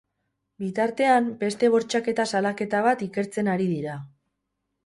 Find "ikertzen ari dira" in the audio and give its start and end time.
3.11-4.01